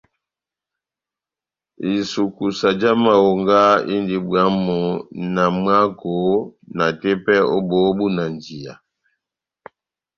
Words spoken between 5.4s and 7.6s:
mwako na tepɛ ó